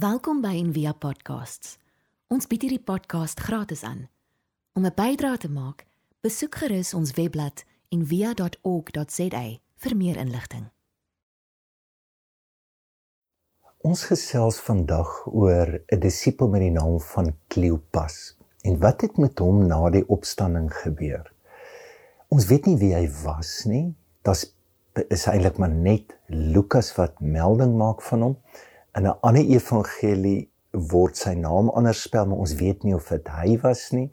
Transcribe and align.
Welkom 0.00 0.38
by 0.40 0.54
Envia 0.56 0.94
Podcasts. 0.96 1.74
Ons 2.32 2.46
bied 2.48 2.62
hierdie 2.64 2.80
podcast 2.80 3.40
gratis 3.44 3.82
aan. 3.84 4.06
Om 4.72 4.86
'n 4.86 4.94
bydrae 4.96 5.36
te 5.36 5.50
maak, 5.50 5.84
besoek 6.24 6.54
gerus 6.54 6.94
ons 6.94 7.10
webblad 7.18 7.64
en 7.92 8.06
via.org.za 8.06 9.42
vir 9.76 9.96
meer 9.96 10.16
inligting. 10.16 10.70
Ons 13.80 14.04
gesels 14.04 14.60
vandag 14.60 15.26
oor 15.26 15.82
'n 15.92 16.00
disipel 16.00 16.48
met 16.48 16.60
die 16.60 16.70
naam 16.70 17.00
van 17.00 17.36
Kleopas 17.48 18.36
en 18.62 18.80
wat 18.80 19.00
het 19.00 19.18
met 19.18 19.38
hom 19.38 19.66
na 19.66 19.90
die 19.90 20.08
opstanding 20.08 20.72
gebeur. 20.72 21.32
Ons 22.28 22.46
weet 22.46 22.66
nie 22.66 22.76
wie 22.76 22.94
hy 22.94 23.10
was 23.24 23.64
nie. 23.64 23.94
Dit 24.22 24.54
is 25.08 25.26
eintlik 25.26 25.58
maar 25.58 25.74
net 25.74 26.16
Lukas 26.26 26.96
wat 26.96 27.20
melding 27.20 27.76
maak 27.76 28.02
van 28.02 28.22
hom. 28.22 28.36
In 28.98 29.06
'n 29.06 29.18
ander 29.22 29.46
evangelie 29.46 30.50
word 30.70 31.16
sy 31.16 31.34
naam 31.34 31.70
anders 31.70 32.02
spel, 32.02 32.26
maar 32.26 32.42
ons 32.42 32.54
weet 32.58 32.82
nie 32.82 32.94
of 32.94 33.08
dit 33.08 33.28
hy 33.28 33.58
was 33.62 33.90
nie. 33.94 34.10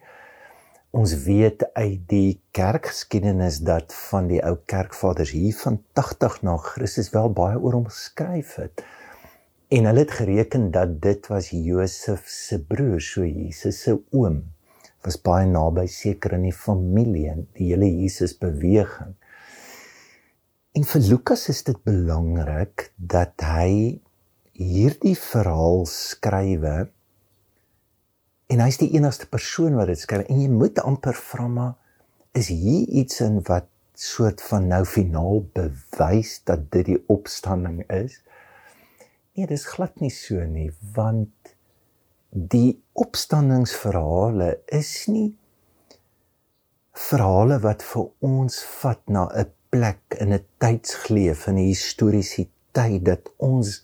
Ons 0.97 1.13
weet 1.25 1.65
uit 1.73 2.03
die 2.09 2.39
kerkgeskiedenis 2.57 3.59
dat 3.65 3.93
van 4.09 4.29
die 4.29 4.39
ou 4.45 4.55
kerkvaders 4.65 5.33
hier 5.35 5.55
van 5.63 5.81
80 5.93 6.41
na 6.47 6.55
Christus 6.57 7.11
wel 7.13 7.29
baie 7.29 7.59
oor 7.59 7.73
hom 7.79 7.89
geskryf 7.89 8.55
het. 8.61 8.85
En 9.67 9.85
hulle 9.89 10.05
het 10.05 10.15
gereken 10.15 10.71
dat 10.71 11.01
dit 11.01 11.27
was 11.27 11.49
Josef 11.51 12.29
se 12.31 12.61
broer, 12.63 13.01
so 13.01 13.25
Jesus 13.25 13.81
se 13.83 13.97
oom. 14.15 14.43
Was 15.03 15.19
baie 15.21 15.45
naby 15.49 15.85
seker 15.91 16.37
in 16.37 16.47
die 16.47 16.55
familie 16.55 17.27
en 17.33 17.47
die 17.57 17.73
hele 17.73 17.89
Jesus 17.89 18.37
beweging. 18.39 19.17
En 20.77 20.85
vir 20.85 21.01
Lukas 21.01 21.47
is 21.49 21.63
dit 21.67 21.77
belangrik 21.83 22.91
dat 22.95 23.41
hy 23.43 23.99
hierdie 24.57 25.15
verhaal 25.15 25.85
skrywe 25.85 26.87
En 28.47 28.61
hy's 28.63 28.77
die 28.79 28.93
enigste 28.95 29.27
persoon 29.27 29.75
wat 29.75 29.89
dit 29.91 29.99
skryf 29.99 30.29
en 30.31 30.39
jy 30.39 30.47
moet 30.47 30.79
amper 30.79 31.17
vra 31.19 31.49
maar 31.51 31.73
is 32.37 32.47
hier 32.47 32.87
iets 33.01 33.19
in 33.25 33.41
wat 33.49 33.67
soort 33.97 34.43
van 34.45 34.69
nou 34.71 34.83
finaal 34.87 35.41
bewys 35.57 36.37
dat 36.47 36.69
dit 36.71 36.85
die 36.93 36.99
opstanding 37.11 37.81
is? 37.91 38.21
Nee, 39.35 39.49
dis 39.49 39.65
glad 39.67 39.99
nie 39.99 40.13
so 40.13 40.45
nie, 40.47 40.69
want 40.95 41.51
die 42.31 42.79
opstandingsverhale 42.95 44.53
is 44.79 44.93
nie 45.11 45.33
verhale 46.97 47.59
wat 47.65 47.83
vir 47.89 48.07
ons 48.31 48.61
vat 48.79 49.03
na 49.11 49.27
'n 49.27 49.51
plek 49.75 50.17
in 50.23 50.31
'n 50.33 50.45
tydsgleef 50.63 51.47
in 51.51 51.59
'n 51.59 51.67
historiese 51.67 52.47
tyd 52.71 53.05
dat 53.05 53.27
ons 53.37 53.83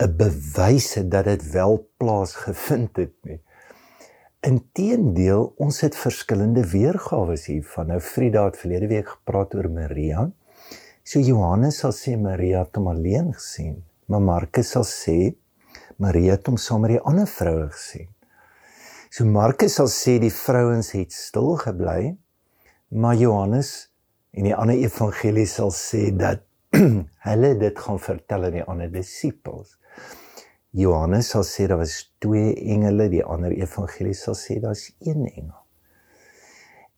'n 0.00 0.16
bewys 0.16 0.94
het 0.94 1.10
dat 1.10 1.24
dit 1.24 1.50
wel 1.52 1.88
plaasgevind 1.96 2.96
het 2.96 3.12
nie. 3.22 3.40
Inteendeel, 4.40 5.52
ons 5.56 5.80
het 5.84 5.96
verskillende 5.96 6.62
weergawe 6.70 7.36
hiervan. 7.36 7.90
Nou 7.92 8.00
Frida 8.00 8.44
het 8.44 8.56
verlede 8.56 8.86
week 8.86 9.08
gepraat 9.08 9.54
oor 9.54 9.68
Maria. 9.70 10.30
So 11.02 11.20
Johannes 11.20 11.82
sal 11.82 11.92
sê 11.92 12.14
Maria 12.16 12.62
het 12.64 12.78
hom 12.78 12.88
alleen 12.88 13.32
gesien, 13.34 13.82
maar 14.06 14.22
Markus 14.24 14.70
sal 14.72 14.86
sê 14.88 15.34
Maria 15.96 16.38
het 16.38 16.48
hom 16.48 16.56
saam 16.56 16.80
met 16.80 16.94
die 16.94 17.00
ander 17.04 17.28
vroue 17.28 17.68
gesien. 17.74 18.08
So 19.10 19.26
Markus 19.28 19.76
sal 19.76 19.90
sê 19.92 20.16
die 20.22 20.32
vrouens 20.32 20.92
het 20.96 21.12
stil 21.12 21.58
gebly, 21.60 22.14
maar 22.88 23.18
Johannes 23.20 23.90
en 24.32 24.48
die 24.48 24.56
ander 24.56 24.80
evangelies 24.80 25.58
sal 25.60 25.74
sê 25.76 26.06
dat 26.16 26.46
hulle 27.28 27.52
dit 27.60 27.84
gaan 27.84 28.00
vertel 28.00 28.48
aan 28.48 28.58
die 28.60 28.64
ander 28.64 28.92
disippels. 28.92 29.79
Johannes 30.70 31.32
sal 31.32 31.42
sê 31.46 31.66
daar 31.66 31.80
was 31.80 32.12
twee 32.22 32.54
engele, 32.54 33.08
die 33.10 33.24
ander 33.24 33.52
evangelie 33.56 34.14
sal 34.14 34.36
sê 34.38 34.60
daar's 34.62 34.90
een 35.02 35.26
engel. 35.26 35.58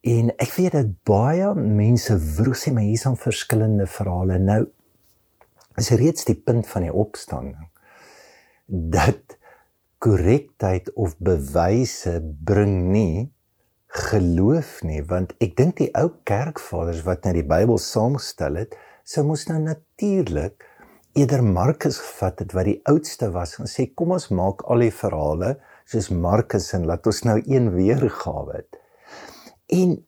En 0.03 0.33
ek 0.43 0.57
weet 0.59 0.75
dat 0.77 0.95
baie 1.07 1.53
mense 1.55 2.19
vroeg 2.19 2.59
sê 2.59 2.73
maar 2.75 2.89
hier's 2.89 3.07
dan 3.07 3.17
verskillende 3.17 3.87
verhale. 3.87 4.39
Nou 4.43 4.65
is 5.81 5.93
reeds 5.97 6.27
die 6.29 6.37
punt 6.37 6.67
van 6.69 6.85
die 6.85 6.93
opstanding 6.93 7.69
dat 8.67 9.39
korrektheid 10.03 10.91
of 10.99 11.15
bewyse 11.23 12.17
bring 12.45 12.91
nie 12.93 13.31
geloof 13.93 14.81
nie 14.89 15.03
want 15.09 15.35
ek 15.45 15.57
dink 15.59 15.79
die 15.81 15.91
ou 15.99 16.09
kerkvaders 16.29 17.03
wat 17.07 17.27
nou 17.27 17.35
die 17.37 17.47
Bybel 17.47 17.81
saamgestel 17.81 18.57
het 18.63 18.77
sou 19.05 19.25
mos 19.29 19.45
nou 19.51 19.59
natuurlik 19.63 20.65
eerder 21.13 21.43
Markus 21.45 21.99
gevat 22.01 22.39
het 22.41 22.55
wat 22.57 22.65
die 22.65 22.81
oudste 22.89 23.29
was 23.35 23.59
en 23.61 23.69
sê 23.69 23.89
kom 23.95 24.15
ons 24.17 24.31
maak 24.33 24.65
al 24.73 24.85
die 24.87 24.95
verhale 24.95 25.59
soos 25.89 26.09
Markus 26.15 26.71
en 26.77 26.87
laat 26.89 27.07
ons 27.11 27.21
nou 27.29 27.37
een 27.43 27.69
weergawe 27.75 28.55
het. 28.57 28.79
En 29.73 29.99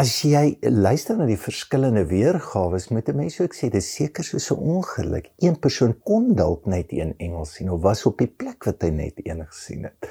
as 0.00 0.14
jy 0.24 0.56
luister 0.62 1.18
na 1.18 1.26
die 1.28 1.40
verskillende 1.40 2.06
weergawe, 2.08 2.80
moet 2.90 3.08
'n 3.08 3.16
mens 3.16 3.40
ook 3.40 3.54
sê 3.54 3.68
dis 3.68 3.94
seker 3.94 4.24
soos 4.24 4.50
'n 4.50 4.62
ongeluk. 4.76 5.32
Een 5.38 5.58
persoon 5.58 5.94
kon 6.02 6.34
dalk 6.34 6.66
net 6.66 6.92
een 6.92 7.14
engel 7.18 7.44
sien 7.44 7.70
of 7.70 7.82
was 7.82 8.06
op 8.06 8.18
die 8.18 8.32
plek 8.40 8.64
wat 8.64 8.82
hy 8.82 8.90
net 8.90 9.20
een 9.24 9.46
gesien 9.46 9.84
het. 9.84 10.08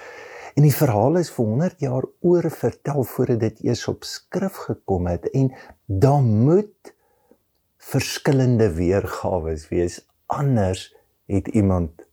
En 0.55 0.63
die 0.63 0.75
verhaal 0.75 1.17
is 1.17 1.31
vir 1.31 1.45
100 1.45 1.79
jaar 1.79 2.05
oor 2.19 2.51
vertel 2.51 3.03
voordat 3.03 3.39
dit 3.39 3.63
eers 3.63 3.87
op 3.87 4.03
skrif 4.03 4.55
gekom 4.55 5.07
het 5.07 5.29
en 5.29 5.53
daar 5.85 6.21
moet 6.21 6.93
verskillende 7.89 8.69
weergawe 8.77 9.55
wees 9.69 10.01
anders 10.25 10.89
het 11.25 11.47
iemand 11.47 12.05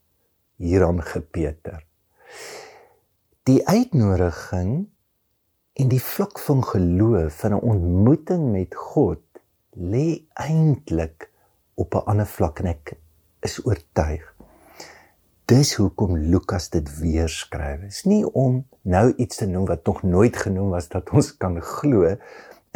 hieraan 0.56 1.03
gepeter. 1.03 1.84
Die 3.44 3.60
uitnodiging 3.69 4.88
en 5.76 5.88
die 5.92 6.03
vlak 6.03 6.41
van 6.41 6.64
geloof 6.64 7.41
van 7.42 7.53
'n 7.53 7.66
ontmoeting 7.72 8.53
met 8.53 8.75
God 8.75 9.20
lê 9.76 10.25
eintlik 10.32 11.31
op 11.75 11.94
'n 11.94 12.06
ander 12.08 12.26
vlak 12.26 12.58
en 12.58 12.66
ek 12.66 12.97
is 13.41 13.60
oortuig. 13.64 14.34
Dis 15.44 15.75
hoekom 15.75 16.16
Lukas 16.16 16.70
dit 16.70 16.98
weer 16.98 17.28
skryf. 17.28 17.82
Is 17.82 18.04
nie 18.04 18.25
om 18.32 18.66
nou 18.82 19.14
iets 19.16 19.37
te 19.37 19.47
noem 19.47 19.66
wat 19.66 19.87
nog 19.87 20.03
nooit 20.03 20.37
genoem 20.37 20.70
was 20.70 20.88
dat 20.88 21.10
ons 21.10 21.37
kan 21.37 21.60
glo 21.62 22.16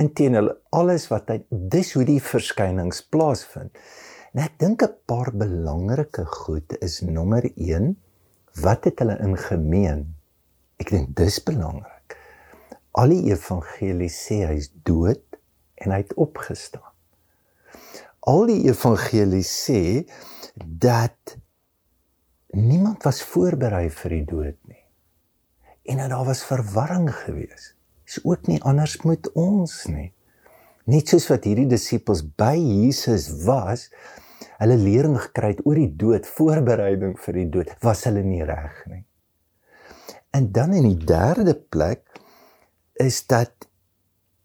Inteendeel 0.00 0.48
alles 0.72 1.08
wat 1.10 1.28
hy 1.28 1.42
dis 1.50 1.92
hoe 1.96 2.06
die 2.08 2.20
verskynings 2.24 3.02
plaasvind. 3.12 3.74
En 4.32 4.44
ek 4.46 4.54
dink 4.62 4.82
'n 4.82 4.94
paar 5.10 5.30
belangrike 5.34 6.24
goed 6.24 6.76
is 6.80 7.00
nommer 7.02 7.44
1 7.56 7.96
wat 8.64 8.84
het 8.84 9.02
hulle 9.02 9.18
in 9.20 9.36
gemeen? 9.36 10.14
Ek 10.80 10.90
dink 10.90 11.16
dis 11.16 11.36
belangrik. 11.44 12.16
Al 12.92 13.12
die 13.12 13.30
evangelies 13.32 14.16
sê 14.26 14.46
hy's 14.46 14.70
dood 14.84 15.26
en 15.74 15.92
hy 15.92 16.00
het 16.00 16.14
opgestaan. 16.14 16.94
Al 18.20 18.46
die 18.46 18.62
evangelies 18.68 19.50
sê 19.66 20.06
dat 20.56 21.36
niemand 22.52 23.04
was 23.04 23.22
voorberei 23.22 23.90
vir 23.90 24.10
die 24.10 24.24
dood 24.24 24.58
nie. 24.64 24.84
En 25.84 25.96
dat 25.96 26.10
daar 26.10 26.24
was 26.24 26.44
verwarring 26.44 27.10
geweest 27.14 27.79
is 28.10 28.18
ook 28.26 28.48
nie 28.50 28.58
anders 28.66 28.96
met 29.06 29.30
ons 29.38 29.84
nie. 29.90 30.10
Net 30.90 31.12
soos 31.12 31.28
wat 31.30 31.46
hierdie 31.46 31.68
disippels 31.70 32.24
by 32.24 32.56
Jesus 32.58 33.28
was, 33.46 33.86
hulle 34.60 34.76
lering 34.80 35.16
gekry 35.28 35.54
het 35.54 35.62
oor 35.68 35.78
die 35.78 35.92
dood, 36.02 36.26
voorbereiding 36.26 37.14
vir 37.20 37.38
die 37.38 37.46
dood, 37.54 37.70
was 37.84 38.02
hulle 38.08 38.24
nie 38.26 38.42
reg 38.44 38.82
nie. 38.90 39.04
En 40.34 40.50
dan 40.54 40.74
in 40.78 40.88
die 40.88 41.06
derde 41.06 41.54
plek 41.54 42.02
is 43.00 43.22
dat 43.30 43.68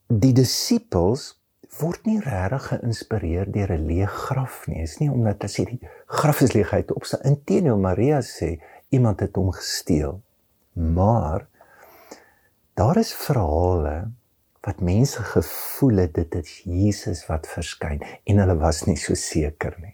die 0.08 0.34
disippels 0.38 1.34
word 1.80 2.06
nie 2.08 2.20
regtig 2.24 2.70
geïnspireer 2.72 3.50
deur 3.52 3.74
'n 3.76 3.88
leë 3.90 4.08
graf 4.08 4.68
nie. 4.68 4.80
Dit 4.80 4.90
is 4.90 5.00
nie 5.02 5.10
omdat 5.12 5.44
as 5.44 5.58
hierdie 5.60 5.82
graf 6.06 6.42
is 6.42 6.54
leegheid 6.54 6.92
op 6.92 7.06
sy 7.06 7.18
inteendeel 7.24 7.78
Maria 7.78 8.22
sê 8.22 8.62
iemand 8.90 9.20
het 9.20 9.36
hom 9.36 9.52
gesteel. 9.52 10.22
Maar 10.74 11.48
Daar 12.76 12.98
is 12.98 13.14
verhale 13.14 14.12
wat 14.66 14.82
mense 14.82 15.24
gevoel 15.24 16.02
het 16.04 16.14
dit 16.14 16.34
is 16.36 16.56
Jesus 16.68 17.22
wat 17.30 17.48
verskyn 17.48 18.02
en 18.04 18.42
hulle 18.42 18.56
was 18.60 18.82
nie 18.84 18.98
so 19.00 19.16
seker 19.16 19.78
nie. 19.80 19.94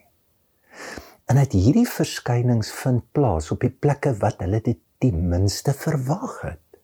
En 1.30 1.38
uit 1.38 1.54
hierdie 1.54 1.86
verskynings 1.86 2.72
vind 2.80 3.04
plaas 3.13 3.51
op 3.54 3.62
die 3.62 3.69
plekke 3.69 4.16
wat 4.24 4.42
hulle 4.42 4.63
dit 4.66 4.80
die 5.06 5.13
minste 5.13 5.75
verwag 5.78 6.39
het. 6.42 6.80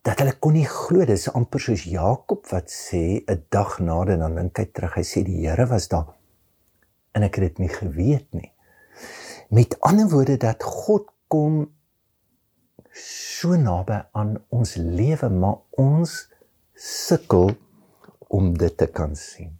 Dat 0.00 0.22
hulle 0.22 0.32
kon 0.40 0.56
nie 0.56 0.64
glo 0.64 1.04
dis 1.04 1.28
amper 1.28 1.60
soos 1.60 1.84
Jakob 1.84 2.48
wat 2.48 2.72
sê 2.72 3.20
'n 3.20 3.44
dag 3.52 3.76
nader 3.84 4.16
dan 4.16 4.38
dink 4.40 4.62
hy 4.62 4.64
terug 4.64 4.96
hy 4.96 5.04
sê 5.04 5.24
die 5.28 5.44
Here 5.44 5.66
was 5.68 5.88
daar 5.92 6.14
en 7.12 7.22
ek 7.22 7.36
het 7.36 7.44
dit 7.44 7.58
nie 7.58 7.74
geweet 7.74 8.32
nie. 8.32 8.52
Met 9.50 9.76
ander 9.80 10.08
woorde 10.08 10.36
dat 10.36 10.62
God 10.62 11.12
kom 11.28 11.68
so 12.92 13.56
naby 13.56 14.00
aan 14.12 14.36
ons 14.48 14.76
lewe, 14.76 15.28
maar 15.30 15.58
ons 15.78 16.28
sukkel 16.74 17.52
om 18.30 18.52
dit 18.58 18.76
te 18.76 18.86
kan 18.86 19.16
sien. 19.16 19.56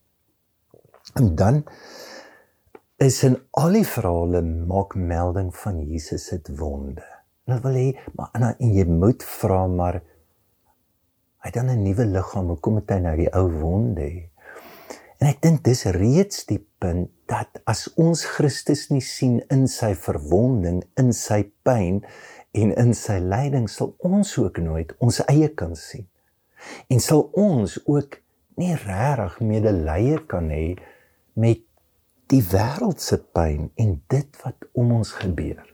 En 1.18 1.34
dan 1.34 1.64
is 3.00 3.22
in 3.24 3.38
al 3.58 3.78
die 3.78 3.86
verhale 3.86 4.42
maak 4.44 4.94
melding 4.94 5.50
van 5.56 5.80
Jesus 5.82 6.28
se 6.30 6.40
wonde. 6.58 7.04
Hulle 7.48 7.60
wil 7.64 7.78
hê 7.78 7.86
maar 8.14 8.34
en 8.36 8.74
jy 8.74 8.84
moet 8.86 9.24
vra 9.24 9.66
maar 9.66 10.02
hy 11.40 11.50
dan 11.50 11.70
'n 11.70 11.82
nuwe 11.82 12.04
liggaam, 12.04 12.52
hoekom 12.52 12.76
het 12.76 12.90
hy 12.90 12.98
nou 13.00 13.16
die 13.16 13.32
ou 13.32 13.48
wonde 13.48 14.02
hê? 14.02 14.28
En 15.20 15.28
ek 15.28 15.40
dink 15.42 15.64
dis 15.64 15.84
reeds 15.84 16.44
die 16.48 16.60
punt 16.78 17.10
dat 17.28 17.60
as 17.64 17.88
ons 17.96 18.24
Christus 18.24 18.88
nie 18.90 19.04
sien 19.04 19.40
in 19.50 19.66
sy 19.68 19.94
verwonding, 19.94 20.82
in 20.96 21.12
sy 21.12 21.52
pyn 21.62 22.00
en 22.52 22.72
in 22.82 22.94
sy 22.94 23.18
lyding 23.22 23.68
sal 23.70 23.94
ons 24.06 24.32
ook 24.38 24.58
nooit 24.62 24.94
ons 24.98 25.20
eie 25.30 25.48
kan 25.54 25.76
sien. 25.78 26.06
En 26.92 27.00
sal 27.00 27.28
ons 27.38 27.78
ook 27.86 28.20
nie 28.60 28.74
regtig 28.74 29.40
medelee 29.40 30.18
kan 30.28 30.50
hê 30.52 30.74
met 31.34 31.62
die 32.30 32.42
wêreld 32.52 33.00
se 33.02 33.18
pyn 33.18 33.70
en 33.80 33.96
dit 34.12 34.42
wat 34.44 34.68
om 34.72 34.92
ons 35.00 35.12
gebeur. 35.22 35.64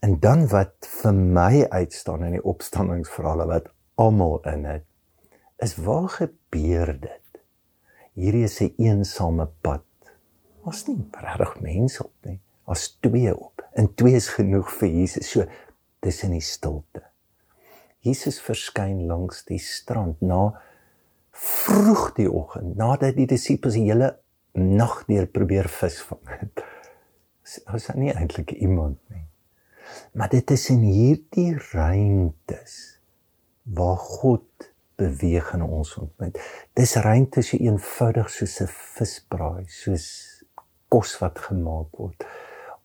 En 0.00 0.18
dan 0.22 0.46
wat 0.52 0.86
vir 1.02 1.14
my 1.14 1.64
uitstaan 1.70 2.24
in 2.28 2.38
die 2.38 2.44
opstandingsverhale 2.44 3.48
wat 3.50 3.72
almal 3.98 4.38
in 4.46 4.68
het 4.68 4.84
is 5.58 5.74
waar 5.82 6.06
gebeur 6.08 6.92
dit? 6.94 7.18
hierdie 8.18 8.44
is 8.50 8.60
'n 8.60 8.74
eensame 8.76 9.46
pad. 9.62 9.84
Ons 10.66 10.86
nie 10.86 10.98
regtig 11.12 11.60
mense 11.60 12.04
op 12.04 12.14
nie. 12.26 12.40
Ons 12.66 12.98
twee 13.00 13.32
op. 13.36 13.62
En 13.72 13.94
twee 13.94 14.14
is 14.14 14.28
genoeg 14.28 14.70
vir 14.80 14.88
Jesus. 14.88 15.30
So 15.30 15.46
in 16.02 16.32
die 16.32 16.44
stilte. 16.44 17.02
Jesus 18.00 18.38
verskyn 18.40 19.06
langs 19.06 19.44
die 19.44 19.58
strand 19.58 20.20
na 20.22 20.54
vroeg 21.32 22.14
die 22.16 22.28
oggend 22.30 22.76
nadat 22.78 23.16
die 23.16 23.26
disippels 23.26 23.74
die 23.74 23.86
hele 23.90 24.18
nag 24.58 25.04
deur 25.06 25.26
probeer 25.26 25.68
visvang 25.68 26.24
het. 26.40 26.62
Ons 27.68 27.88
is 27.88 27.94
nie 27.96 28.12
eintlik 28.14 28.52
iemand 28.56 28.98
nie. 29.12 29.26
Maar 30.12 30.28
dit 30.28 30.50
is 30.50 30.68
in 30.70 30.82
hierdie 30.84 31.52
ruimtes 31.70 32.74
waar 33.62 33.96
God 33.96 34.68
beweeg 34.98 35.52
in 35.54 35.62
ons 35.62 35.94
ontmoet. 36.00 36.38
Dis 36.74 36.96
ruimte 36.96 37.42
so 37.42 37.56
eenvoudig 37.56 38.30
soos 38.30 38.60
'n 38.60 38.68
visbraai, 38.68 39.64
soos 39.68 40.06
kos 40.88 41.18
wat 41.20 41.38
gemaak 41.38 41.96
word 41.96 42.24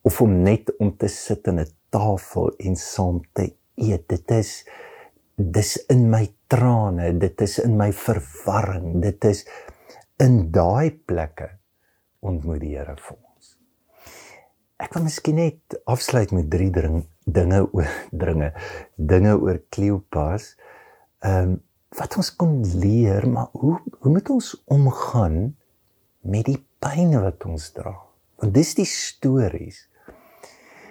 of 0.04 0.22
om 0.22 0.42
net 0.44 0.72
om 0.78 0.92
te 0.98 1.08
sit 1.08 1.48
aan 1.48 1.60
'n 1.60 1.72
tafel 1.94 2.52
en 2.58 2.78
saam 2.80 3.22
te 3.38 3.52
eet. 3.78 4.08
Dit 4.10 4.32
is 4.34 4.64
dis 5.36 5.76
in 5.94 6.08
my 6.12 6.26
trane, 6.52 7.12
dit 7.18 7.42
is 7.42 7.58
in 7.64 7.78
my 7.78 7.90
verwarring, 7.96 9.02
dit 9.02 9.30
is 9.30 9.44
in 10.22 10.52
daai 10.54 10.94
plekke 11.08 11.50
ontmoet 12.24 12.62
die 12.62 12.76
Here 12.78 12.96
vir 12.96 13.18
ons. 13.18 13.54
Ek 14.84 14.94
wil 14.96 15.06
miskien 15.08 15.40
net 15.40 15.78
afsluit 15.90 16.34
met 16.36 16.50
drie 16.52 16.70
dring, 16.74 17.04
dinge 17.26 17.64
oor 17.66 17.90
dringe, 18.24 18.52
dinge 18.98 19.36
oor 19.38 19.62
Kleopas. 19.74 20.54
Ehm 21.24 21.54
um, 21.54 21.62
wat 21.94 22.16
ons 22.18 22.32
kon 22.34 22.56
leer, 22.82 23.28
maar 23.30 23.52
hoe 23.54 23.76
hoe 24.02 24.12
moet 24.16 24.30
ons 24.34 24.48
omgaan 24.74 25.36
met 26.26 26.48
die 26.48 26.58
pyn 26.82 27.14
wat 27.22 27.46
ons 27.46 27.68
dra? 27.76 27.94
Want 28.42 28.56
dis 28.56 28.72
die 28.80 28.88
stories. 28.90 29.84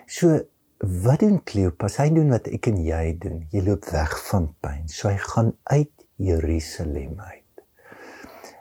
So 0.07 0.39
wat 0.83 1.23
doen 1.23 1.39
Kleopas? 1.47 1.97
Hy 2.03 2.09
doen 2.15 2.33
wat 2.35 2.49
ek 2.51 2.67
en 2.73 2.81
jy 2.83 3.05
doen. 3.23 3.43
Jy 3.55 3.63
loop 3.67 3.87
weg 3.95 4.15
van 4.27 4.49
pyn. 4.65 4.89
So 4.91 5.11
hy 5.11 5.19
gaan 5.23 5.53
uit 5.71 5.93
Jerusalem 6.23 7.21
uit. 7.21 7.39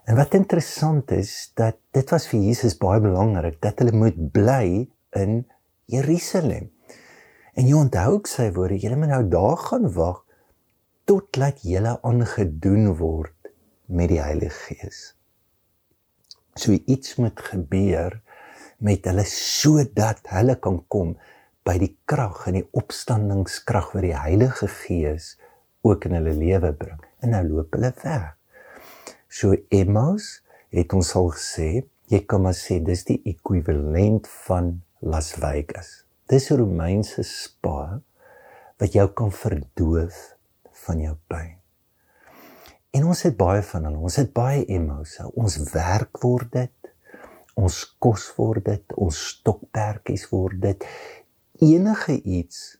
En 0.09 0.17
wat 0.17 0.35
interessant 0.37 1.11
is 1.15 1.51
dat 1.57 1.77
dit 1.95 2.13
was 2.13 2.27
vir 2.29 2.41
Jesus 2.45 2.77
baie 2.81 3.01
belangrik 3.01 3.59
dat 3.63 3.81
hulle 3.81 3.95
moet 3.95 4.17
bly 4.33 4.87
in 5.17 5.41
Jerusalem. 5.91 6.69
En 7.57 7.67
jy 7.67 7.77
onthou 7.77 8.17
ook 8.17 8.29
sy 8.29 8.49
woorde, 8.55 8.79
julle 8.81 8.99
moet 8.99 9.11
nou 9.11 9.23
daar 9.31 9.57
gaan 9.59 9.89
wag 9.95 10.21
tot 11.09 11.37
laat 11.41 11.63
julle 11.65 11.97
aangedoen 12.07 12.93
word 12.99 13.51
met 13.91 14.11
die 14.13 14.21
Heilige 14.21 14.55
Gees. 14.69 15.01
So 16.55 16.75
iets 16.85 17.17
moet 17.19 17.39
gebeur 17.51 18.21
met 18.81 19.05
hulle 19.09 19.25
sodat 19.27 20.23
hulle 20.31 20.57
kan 20.61 20.79
kom 20.91 21.15
by 21.67 21.77
die 21.81 21.93
krag 22.09 22.47
en 22.49 22.57
die 22.59 22.67
opstandingskrag 22.77 23.91
wat 23.93 24.05
die 24.05 24.17
Heilige 24.17 24.67
Gees 24.67 25.35
ook 25.85 26.05
in 26.09 26.17
hulle 26.17 26.33
lewe 26.37 26.73
bring. 26.73 27.01
En 27.21 27.35
nou 27.35 27.43
loop 27.47 27.77
hulle 27.77 27.93
weg. 28.03 28.31
So 29.29 29.55
Emmaus 29.69 30.41
het 30.73 30.93
ons 30.97 31.13
al 31.15 31.31
gesê, 31.35 31.69
jy 32.11 32.21
kan 32.27 32.43
maar 32.43 32.57
sê 32.57 32.81
dis 32.83 33.05
die 33.07 33.21
ekwivalent 33.31 34.27
van 34.47 34.81
Las 35.01 35.33
Vegas. 35.37 36.03
Dis 36.27 36.51
'n 36.51 36.57
Romeinse 36.57 37.23
spa 37.23 38.01
wat 38.79 38.93
jou 38.93 39.07
kan 39.13 39.31
verdoof 39.31 40.35
van 40.85 40.99
jou 40.99 41.15
pyn. 41.27 41.61
En 42.91 43.05
ons 43.07 43.21
het 43.21 43.37
baie 43.37 43.61
van 43.63 43.85
hulle. 43.85 43.97
Ons 43.97 44.15
het 44.19 44.33
baie 44.33 44.65
emosie. 44.65 45.25
Ons 45.39 45.57
werk 45.71 46.17
word 46.23 46.51
dit. 46.51 46.89
Ons 47.55 47.95
kos 48.03 48.25
word 48.35 48.65
dit. 48.65 48.95
Ons 48.97 49.19
stokperdjies 49.27 50.27
word 50.31 50.59
dit. 50.61 50.87
Enige 51.61 52.21
iets 52.21 52.79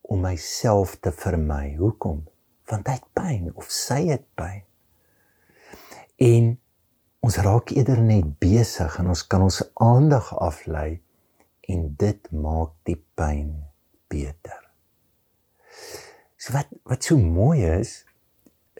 om 0.00 0.20
myself 0.24 0.94
te 0.96 1.12
vermy. 1.12 1.74
Hoekom? 1.76 2.22
Want 2.64 2.86
hy 2.88 2.94
het 2.96 3.08
pyn 3.12 3.50
of 3.52 3.66
sy 3.68 4.06
het 4.08 4.24
pyn. 4.38 4.62
En 6.16 6.54
ons 7.20 7.36
raak 7.44 7.74
eerder 7.74 8.00
net 8.00 8.30
besig 8.40 8.96
en 8.96 9.10
ons 9.12 9.22
kan 9.28 9.44
ons 9.44 9.60
aandag 9.84 10.30
aflei 10.40 11.02
en 11.68 11.82
dit 12.00 12.30
maak 12.32 12.72
die 12.88 12.96
pyn 13.18 13.50
beter. 14.08 14.62
So 16.40 16.56
wat 16.56 16.72
wat 16.88 17.04
so 17.04 17.20
mooi 17.20 17.60
is 17.74 17.98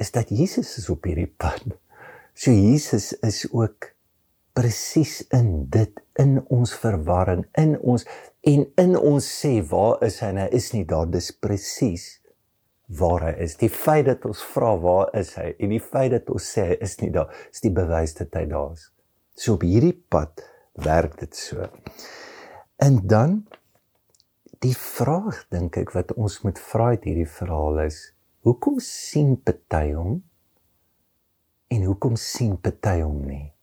is 0.00 0.14
dat 0.16 0.32
Jesus 0.32 0.72
is 0.80 0.88
op 0.88 1.04
hierdie 1.04 1.28
pad. 1.28 1.68
So 2.32 2.48
Jesus 2.48 3.12
is 3.20 3.44
ook 3.52 3.92
presies 4.56 5.20
in 5.36 5.66
dit 5.72 6.00
in 6.20 6.38
ons 6.52 6.72
verwarring, 6.80 7.44
in 7.60 7.76
ons 7.84 8.06
en 8.46 8.62
in 8.80 8.96
ons 8.96 9.26
sê 9.26 9.58
waar 9.68 10.00
is 10.06 10.20
hy? 10.24 10.32
Hy 10.38 10.46
is 10.56 10.70
nie 10.72 10.86
daar, 10.88 11.08
dis 11.12 11.28
presies 11.32 12.06
waar 12.98 13.26
hy 13.26 13.32
is. 13.44 13.56
Die 13.60 13.70
feit 13.72 14.06
dat 14.08 14.24
ons 14.28 14.40
vra 14.54 14.72
waar 14.80 15.10
is 15.18 15.34
hy 15.36 15.50
en 15.60 15.74
die 15.74 15.82
feit 15.82 16.14
dat 16.14 16.30
ons 16.32 16.46
sê 16.54 16.70
hy 16.70 16.78
is 16.86 16.96
nie 17.02 17.10
daar, 17.14 17.32
is 17.52 17.64
die 17.64 17.74
bewys 17.74 18.16
dat 18.18 18.36
hy 18.38 18.46
daar 18.50 18.76
is. 18.76 18.88
So 19.36 19.58
op 19.58 19.66
hierdie 19.66 19.96
pad 19.96 20.44
werk 20.86 21.18
dit 21.20 21.36
so. 21.36 21.66
En 22.80 23.00
dan 23.08 23.42
die 24.64 24.76
vraag 24.76 25.42
dink 25.52 25.76
ek 25.82 25.92
wat 25.96 26.14
ons 26.16 26.40
moet 26.46 26.60
vra 26.70 26.94
uit 26.94 27.04
hierdie 27.04 27.28
verhaal 27.28 27.82
is 27.84 27.98
hoekom 28.46 28.78
sien 28.80 29.34
party 29.44 29.90
hom 29.92 30.22
en 31.74 31.84
hoekom 31.84 32.16
sien 32.20 32.54
party 32.62 33.00
hom 33.02 33.20
nie 33.26 33.55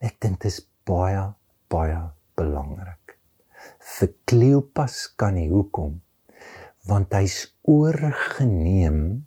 ek 0.00 0.20
dink 0.20 0.40
dit 0.40 0.50
is 0.52 0.60
baie 0.86 1.32
baie 1.72 2.00
belangrik. 2.38 3.16
Vir 3.80 4.10
Kleopas 4.28 5.06
kan 5.16 5.34
nie 5.38 5.48
hoekom 5.50 6.00
want 6.88 7.14
hy's 7.16 7.46
oorgeneem 7.64 9.24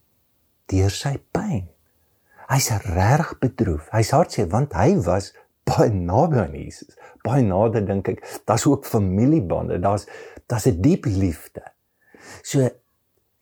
deur 0.70 0.94
sy 0.94 1.16
pyn. 1.34 1.66
Hy's 2.52 2.70
reg 2.86 3.34
bedroef. 3.42 3.88
Hy's 3.92 4.14
hartseer 4.14 4.50
want 4.52 4.76
hy 4.78 4.94
was 5.08 5.32
baie 5.68 5.90
naby 5.92 6.44
aan 6.44 6.56
Jesus. 6.56 6.96
Baie 7.26 7.44
nader 7.44 7.84
dink 7.88 8.12
ek. 8.14 8.22
Daar's 8.48 8.68
ook 8.70 8.86
familiebande. 8.88 9.82
Daar's 9.84 10.08
daar's 10.48 10.68
'n 10.68 10.82
diep 10.82 11.06
liefde. 11.06 11.64
So 12.44 12.70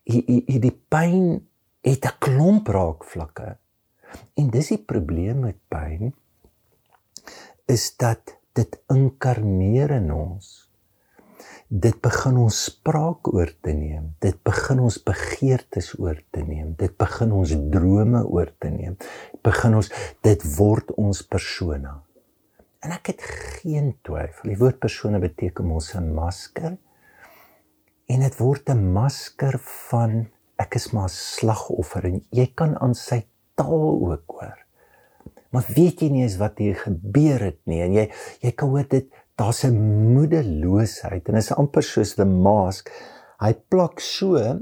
hier 0.04 0.60
die 0.60 0.74
pyn 0.88 1.46
het 1.82 2.04
'n 2.04 2.18
klomp 2.18 2.68
raakvlakke. 2.68 3.58
En 4.34 4.50
dis 4.50 4.68
die 4.68 4.78
probleem 4.78 5.40
met 5.40 5.56
pyn 5.68 6.14
is 7.66 7.90
dat 7.98 8.36
dit 8.56 8.78
inkarneer 8.92 9.90
in 9.98 10.12
ons. 10.14 10.66
Dit 11.66 11.98
begin 11.98 12.36
ons 12.38 12.56
spraak 12.68 13.26
oor 13.34 13.50
te 13.60 13.72
neem. 13.74 14.12
Dit 14.22 14.38
begin 14.46 14.84
ons 14.86 15.00
begeertes 15.02 15.90
oor 15.98 16.20
te 16.30 16.44
neem. 16.46 16.76
Dit 16.78 16.94
begin 16.98 17.32
ons 17.34 17.56
drome 17.74 18.22
oor 18.22 18.52
te 18.62 18.70
neem. 18.70 18.94
Begin 19.42 19.74
ons 19.80 19.90
dit 20.22 20.44
word 20.56 20.92
ons 20.94 21.22
persona. 21.26 21.96
En 22.86 22.94
ek 22.94 23.10
het 23.10 23.24
geen 23.58 23.96
twyfel. 24.06 24.52
Die 24.52 24.60
woord 24.60 24.78
persona 24.78 25.18
beteken 25.18 25.66
mos 25.66 25.90
'n 25.94 26.14
masker 26.14 26.76
en 28.06 28.20
dit 28.20 28.38
word 28.38 28.70
'n 28.70 28.92
masker 28.92 29.58
van 29.90 30.28
ek 30.56 30.76
is 30.76 30.92
maar 30.92 31.10
slagoffer 31.10 32.04
en 32.04 32.22
jy 32.30 32.46
kan 32.54 32.78
aan 32.78 32.94
sy 32.94 33.26
taal 33.54 33.98
ook 34.06 34.24
hoor. 34.38 34.65
Maar 35.50 35.66
weet 35.74 36.02
jy 36.02 36.08
nie 36.12 36.22
eens 36.22 36.38
wat 36.40 36.58
hier 36.58 36.76
gebeur 36.76 37.40
het 37.50 37.60
nie 37.64 37.82
en 37.84 37.92
jy 37.92 38.06
jy 38.42 38.52
kan 38.52 38.72
hoor 38.74 38.88
dit 38.88 39.10
daar's 39.36 39.64
'n 39.64 39.76
moedeloosheid 40.14 41.28
en 41.28 41.36
is 41.36 41.52
amper 41.52 41.82
soos 41.82 42.14
the 42.14 42.24
mask. 42.24 42.90
Hy 43.40 43.52
plak 43.68 44.00
so 44.00 44.60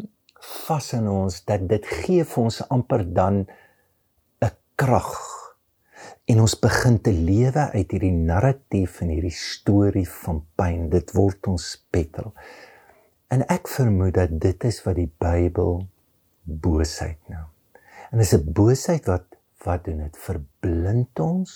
vas 0.67 0.93
in 0.93 1.09
ons 1.09 1.45
dat 1.45 1.69
dit 1.69 1.87
gee 1.87 2.25
vir 2.25 2.45
ons 2.45 2.69
amper 2.69 3.05
dan 3.15 3.47
'n 4.43 4.51
krag. 4.77 5.45
en 6.25 6.41
ons 6.41 6.55
begin 6.61 6.97
te 7.05 7.13
lewe 7.13 7.67
uit 7.75 7.91
hierdie 7.93 8.15
narratief 8.15 9.01
en 9.05 9.11
hierdie 9.13 9.35
storie 9.37 10.07
van 10.09 10.41
pyn. 10.57 10.87
Dit 10.93 11.13
word 11.17 11.51
ons 11.53 11.67
petrol. 11.93 12.33
En 13.33 13.45
ek 13.53 13.69
vermoed 13.69 14.15
dat 14.17 14.33
dit 14.41 14.65
is 14.69 14.81
wat 14.87 14.97
die 14.97 15.11
Bybel 15.21 15.83
boosheid 16.45 17.21
noem. 17.29 17.51
En 18.11 18.23
dis 18.23 18.35
'n 18.35 18.53
boosheid 18.53 19.07
wat 19.07 19.34
wat 19.65 19.85
doen 19.85 20.05
dit 20.05 20.19
verblind 20.21 21.21
ons 21.21 21.55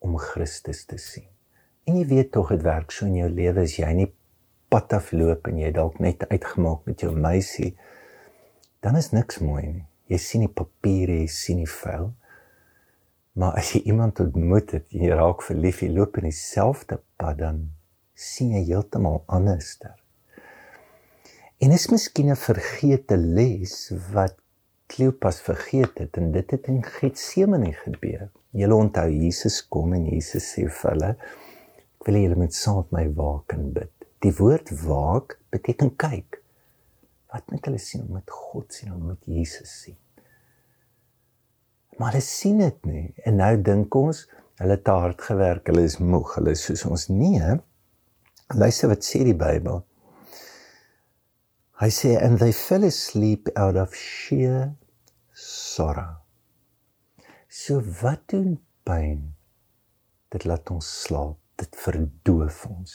om 0.00 0.16
Christus 0.18 0.84
te 0.88 0.98
sien. 0.98 1.26
En 1.84 1.98
jy 1.98 2.06
weet 2.06 2.32
tog 2.32 2.52
dit 2.54 2.62
werk 2.64 2.92
so 2.94 3.08
in 3.08 3.18
jou 3.18 3.28
lewe 3.28 3.64
as 3.66 3.76
jy 3.78 3.90
nie 3.96 4.08
pad 4.70 4.92
afloop 4.94 5.48
en 5.50 5.58
jy 5.58 5.72
dalk 5.74 5.98
net 6.02 6.22
uitgemaak 6.30 6.86
met 6.86 7.02
jou 7.02 7.10
meisie, 7.16 7.74
dan 8.80 8.96
is 8.96 9.10
niks 9.12 9.40
mooi 9.42 9.64
nie. 9.66 9.86
Jy 10.10 10.18
sien 10.18 10.44
die 10.46 10.52
papiere, 10.60 11.20
jy 11.20 11.28
sien 11.30 11.60
die 11.62 11.70
vel. 11.70 12.10
Maar 13.38 13.58
as 13.60 13.74
jy 13.74 13.84
iemand 13.92 14.20
ontmoet 14.22 14.74
het 14.74 14.94
jy 14.94 15.10
raak 15.14 15.44
verlief, 15.46 15.82
jy 15.84 15.90
loop 15.94 16.18
in 16.18 16.30
dieselfde 16.30 17.00
pad 17.20 17.38
dan 17.42 17.60
sien 18.14 18.54
jy 18.56 18.64
heeltemal 18.72 19.22
anderster. 19.30 19.94
En 21.60 21.72
is 21.76 21.88
miskien 21.92 22.30
'n 22.32 22.36
vergete 22.36 23.16
les 23.16 23.92
wat 24.12 24.36
Kleopas 24.90 25.38
vergeet 25.46 26.02
het 26.02 26.18
en 26.18 26.32
dit 26.34 26.50
het 26.50 26.66
in 26.72 26.82
Getsemane 26.82 27.72
gebeur. 27.84 28.26
Julle 28.56 28.74
onthou 28.74 29.06
Jesus 29.12 29.60
kom 29.70 29.94
en 29.94 30.08
Jesus 30.10 30.50
sê 30.54 30.66
vir 30.66 30.90
hulle 30.90 31.14
ek 32.00 32.08
wil 32.08 32.16
julle 32.22 32.38
met 32.40 32.56
saam 32.56 32.82
met 32.82 32.92
my 32.96 33.06
waak 33.18 33.54
en 33.54 33.70
bid. 33.76 33.92
Die 34.24 34.32
woord 34.40 34.72
waak 34.82 35.38
beteken 35.52 35.94
kyk. 36.00 36.40
Wat 37.30 37.46
moet 37.52 37.66
hulle 37.68 37.80
sien 37.82 38.06
om 38.08 38.16
met 38.18 38.38
God 38.42 38.72
sien 38.74 38.94
om 38.94 39.12
met 39.12 39.28
Jesus 39.28 39.74
sien? 39.84 39.98
maar 42.00 42.14
hulle 42.14 42.24
sien 42.24 42.62
dit 42.62 42.86
nie 42.88 43.06
en 43.28 43.36
nou 43.42 43.50
dink 43.60 43.96
ons 44.00 44.22
hulle 44.60 44.76
het 44.78 44.88
hard 44.88 45.20
gewerk 45.26 45.68
hulle 45.68 45.84
is 45.84 45.98
moeg 46.00 46.32
hulle 46.38 46.54
is 46.56 46.62
soos 46.64 46.86
ons 46.88 47.08
nee 47.12 47.56
luister 48.56 48.88
wat 48.88 49.04
sê 49.04 49.20
die 49.26 49.36
Bybel 49.36 49.82
hy 51.82 51.90
sê 51.92 52.14
and 52.20 52.40
they 52.40 52.56
fell 52.56 52.88
asleep 52.88 53.52
out 53.52 53.76
of 53.82 53.92
sheer 53.96 54.72
sorrow 55.80 56.20
so 57.50 57.82
wat 58.00 58.28
doen 58.30 58.60
pyn? 58.86 59.34
Dit 60.30 60.46
laat 60.46 60.70
ons 60.70 60.86
slaap. 61.02 61.38
Dit 61.58 61.74
verdoof 61.76 62.62
ons. 62.70 62.92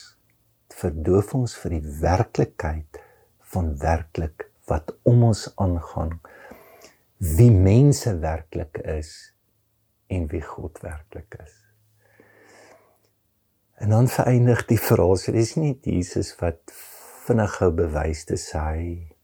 Dit 0.65 0.77
verdoof 0.79 1.33
ons 1.37 1.55
vir 1.61 1.75
die 1.75 1.95
werklikheid 2.01 3.01
van 3.51 3.75
werklik 3.83 4.47
wat 4.71 4.95
om 5.05 5.27
ons 5.27 5.43
aangaan. 5.61 6.15
Wie 7.19 7.51
mense 7.51 8.15
werklik 8.23 8.79
is 8.95 9.11
en 10.09 10.25
wie 10.31 10.41
God 10.41 10.79
werklik 10.81 11.37
is. 11.43 11.53
En 13.83 13.91
dan 13.91 14.07
verendig 14.07 14.63
die 14.71 14.79
verhaal, 14.79 15.17
so 15.19 15.35
dis 15.35 15.57
nie 15.59 15.75
Jesus 15.83 16.31
wat 16.39 16.71
vinnig 17.27 17.59
gou 17.59 17.69
bewys 17.75 18.23
te 18.29 18.39
sê 18.39 19.14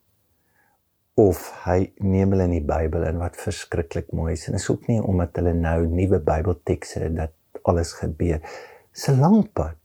of 1.20 1.41
hy 1.65 1.91
neem 2.00 2.32
hulle 2.32 2.48
in 2.48 2.56
die 2.56 2.65
Bybel 2.65 3.03
in 3.08 3.20
wat 3.20 3.39
verskriklik 3.39 4.12
mooi 4.15 4.34
is 4.34 4.48
en 4.48 4.56
is 4.56 4.70
ook 4.72 4.88
nie 4.88 5.01
omdat 5.01 5.36
hulle 5.39 5.53
nou 5.53 5.86
nuwe 5.88 6.22
Bybeltekste 6.24 7.06
het 7.06 7.15
dat 7.18 7.63
alles 7.68 7.94
gebeur. 7.94 8.39
Dis 8.94 9.08
'n 9.10 9.20
lang 9.20 9.51
pad. 9.53 9.77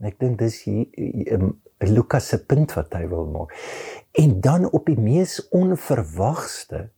Ek 0.00 0.18
dink 0.18 0.38
dis 0.38 0.62
hier, 0.64 0.86
hier, 0.92 1.40
hier 1.80 1.90
Lukas 1.90 2.28
se 2.28 2.38
punt 2.38 2.72
wat 2.74 2.92
hy 2.94 3.06
wil 3.08 3.26
maak. 3.26 3.52
En 4.12 4.40
dan 4.40 4.70
op 4.70 4.86
die 4.86 4.98
mees 4.98 5.48
onverwagste 5.48 6.90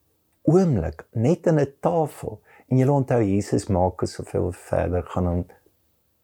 oomblik 0.42 1.06
net 1.12 1.46
in 1.46 1.58
'n 1.58 1.72
tafel 1.80 2.40
en 2.68 2.78
jy 2.78 2.86
onthou 2.86 3.22
Jesus 3.22 3.66
maak 3.66 4.02
ons 4.02 4.12
soveel 4.12 4.52
verder 4.52 5.02
gaan 5.02 5.26
hom 5.26 5.44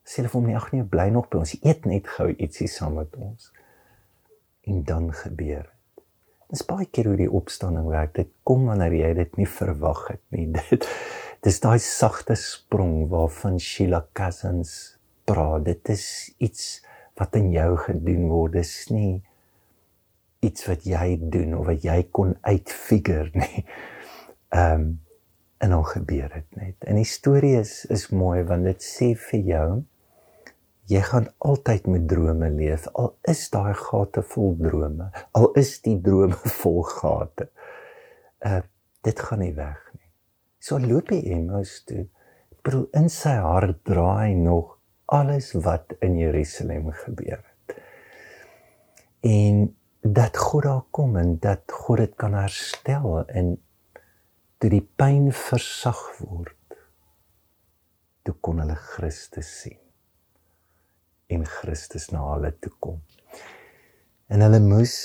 sê 0.04 0.20
hulle 0.20 0.32
hom 0.32 0.46
nie 0.46 0.56
ag 0.56 0.72
nee 0.72 0.84
bly 0.94 1.08
nog 1.14 1.28
by 1.28 1.38
ons 1.38 1.54
eet 1.62 1.84
net 1.86 2.08
gou 2.16 2.28
ietsie 2.30 2.68
saam 2.68 2.94
met 2.94 3.16
ons 3.16 3.52
en 4.70 4.82
dan 4.84 5.12
gebeur 5.12 5.62
dit 5.66 5.81
is 6.52 6.64
baie 6.68 6.86
keer 6.92 7.08
hoe 7.10 7.18
die 7.18 7.30
opstanding 7.32 7.88
werk. 7.88 8.14
Dit 8.18 8.30
kom 8.48 8.66
wanneer 8.68 8.94
jy 8.94 9.12
dit 9.22 9.36
nie 9.40 9.48
verwag 9.48 10.06
het 10.12 10.22
nie. 10.34 10.48
Dit 10.70 10.86
dis 11.42 11.58
daai 11.64 11.80
sagte 11.82 12.36
sprong 12.38 13.08
waarvan 13.10 13.58
Sheila 13.58 14.04
Cousins 14.14 14.96
praat. 15.26 15.64
Dit 15.66 15.88
is 15.90 16.06
iets 16.38 16.82
wat 17.18 17.34
in 17.40 17.50
jou 17.54 17.70
gedoen 17.86 18.28
word. 18.30 18.60
Dis 18.60 18.74
nie 18.94 19.22
iets 20.42 20.66
wat 20.68 20.84
jy 20.86 21.16
doen 21.20 21.56
of 21.58 21.66
wat 21.70 21.86
jy 21.86 21.98
kon 22.14 22.36
uitfigure 22.42 23.30
nie. 23.44 23.64
Ehm 24.52 24.84
um, 24.84 24.92
en 25.62 25.70
dan 25.70 25.84
gebeur 25.86 26.26
dit 26.34 26.56
net. 26.58 26.84
En 26.90 26.96
die 26.98 27.06
storie 27.06 27.52
is 27.54 27.84
is 27.86 28.08
mooi 28.10 28.40
want 28.42 28.66
dit 28.66 28.82
sê 28.82 29.12
vir 29.28 29.44
jou 29.46 29.66
jy 30.92 31.02
gaan 31.08 31.28
altyd 31.38 31.86
met 31.90 32.04
drome 32.08 32.50
leef. 32.52 32.86
Al 32.98 33.14
is 33.28 33.46
daai 33.52 33.74
gate 33.78 34.22
vol 34.34 34.54
drome, 34.60 35.08
al 35.38 35.50
is 35.58 35.74
die 35.84 35.98
drome 36.04 36.38
vol 36.60 36.82
gate. 36.88 37.48
Uh 38.44 38.60
dit 39.02 39.18
gaan 39.18 39.40
nie 39.42 39.54
weg 39.56 39.78
nie. 39.96 40.06
So 40.62 40.76
loop 40.78 41.08
hy 41.10 41.16
Emmaus 41.34 41.80
toe. 41.88 42.04
Bedoel 42.62 42.84
in 43.00 43.08
sy 43.10 43.32
hart 43.42 43.80
draai 43.88 44.36
nog 44.38 44.76
alles 45.10 45.48
wat 45.64 45.96
in 46.06 46.14
Jerusalem 46.20 46.92
gebeur 47.00 47.40
het. 47.40 47.74
En 49.26 49.64
dat 50.06 50.38
God 50.38 50.68
daar 50.68 50.86
kom 50.94 51.18
en 51.18 51.34
dat 51.42 51.66
God 51.66 52.04
dit 52.04 52.14
kan 52.14 52.38
herstel 52.38 53.24
en 53.26 53.56
toe 54.62 54.70
die 54.70 54.84
pyn 54.86 55.32
versag 55.34 56.00
word 56.22 56.78
toe 58.22 58.38
kon 58.38 58.62
hulle 58.62 58.78
Christus 58.94 59.50
sien 59.64 59.81
en 61.32 61.44
Christus 61.48 62.10
na 62.12 62.22
hulle 62.34 62.52
toe 62.60 62.72
kom. 62.82 63.00
En 64.32 64.44
hulle 64.44 64.60
moes 64.64 64.96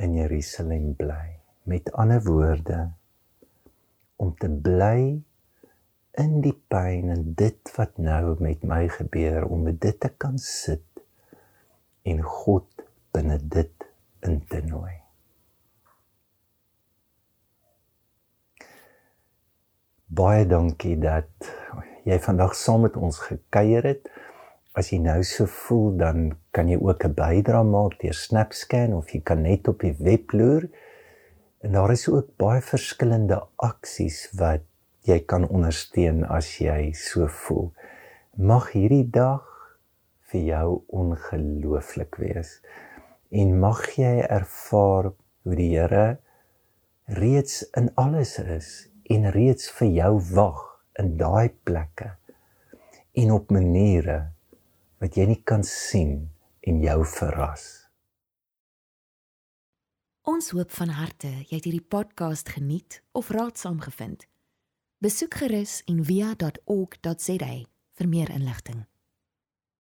in 0.00 0.16
Jerusalem 0.16 0.92
bly. 0.98 1.38
Met 1.68 1.92
ander 1.92 2.22
woorde 2.24 2.78
om 4.16 4.34
te 4.40 4.48
bly 4.48 5.00
in 6.18 6.38
die 6.42 6.54
pyn 6.72 7.12
en 7.14 7.26
dit 7.38 7.74
wat 7.76 7.98
nou 8.02 8.34
met 8.42 8.64
my 8.66 8.86
gebeur 8.90 9.46
om 9.46 9.68
dit 9.70 10.00
te 10.00 10.10
kan 10.10 10.38
sit 10.42 10.84
en 12.08 12.22
God 12.24 12.86
binne 13.14 13.36
dit 13.38 13.86
in 14.26 14.40
te 14.50 14.62
nooi. 14.66 14.96
Baie 20.08 20.46
dankie 20.48 20.96
dat 20.98 21.50
jy 22.08 22.16
vandag 22.24 22.56
saam 22.56 22.86
met 22.86 22.96
ons 22.96 23.20
gekuier 23.28 23.84
het. 23.86 24.08
As 24.78 24.92
jy 24.92 25.00
nou 25.02 25.18
so 25.26 25.48
voel, 25.50 25.96
dan 25.98 26.18
kan 26.54 26.68
jy 26.70 26.76
ook 26.78 27.04
'n 27.04 27.14
bydrae 27.18 27.66
maak 27.66 27.98
deur 27.98 28.14
SnapScan 28.14 28.94
of 28.94 29.10
jy 29.10 29.20
kan 29.20 29.42
net 29.42 29.68
op 29.68 29.80
die 29.82 29.96
web 29.98 30.30
loer. 30.32 30.68
En 31.64 31.72
daar 31.72 31.90
is 31.90 32.08
ook 32.08 32.36
baie 32.36 32.62
verskillende 32.62 33.42
aksies 33.56 34.28
wat 34.38 34.62
jy 35.02 35.18
kan 35.26 35.48
ondersteun 35.48 36.22
as 36.24 36.60
jy 36.60 36.92
so 36.92 37.26
voel. 37.26 37.72
Mag 38.36 38.70
hierdie 38.72 39.10
dag 39.10 39.42
vir 40.30 40.40
jou 40.40 40.82
ongelooflik 40.86 42.14
wees. 42.22 42.60
En 43.30 43.58
mag 43.58 43.82
jy 43.96 44.22
ervaar 44.28 45.12
hoe 45.42 45.56
die 45.56 45.72
Here 45.74 46.18
reeds 47.08 47.62
in 47.76 47.90
alles 47.96 48.38
is 48.38 48.88
en 49.10 49.30
reeds 49.32 49.70
vir 49.80 49.88
jou 49.88 50.14
wag 50.34 50.64
in 51.00 51.16
daai 51.16 51.48
plekke 51.64 52.12
en 53.18 53.32
op 53.32 53.50
maniere 53.50 54.37
wat 54.98 55.16
jy 55.16 55.28
nie 55.30 55.42
kan 55.42 55.64
sien 55.64 56.30
en 56.60 56.80
jou 56.82 57.04
verras. 57.06 57.68
Ons 60.28 60.50
hoop 60.52 60.74
van 60.76 60.90
harte 60.92 61.30
jy 61.48 61.54
het 61.56 61.64
hierdie 61.64 61.86
podcast 61.94 62.50
geniet 62.52 63.00
of 63.16 63.30
raadsaam 63.32 63.80
gevind. 63.80 64.26
Besoek 65.00 65.38
gerus 65.40 65.80
en 65.86 66.02
via.ok.za 66.04 67.52
vir 67.98 68.08
meer 68.08 68.30
inligting. 68.34 68.84